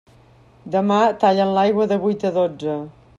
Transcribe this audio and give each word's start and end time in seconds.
Demà 0.75 0.97
tallen 1.25 1.53
l'aigua 1.59 1.87
de 1.93 1.99
vuit 2.07 2.27
a 2.31 2.35
dotze. 2.41 2.79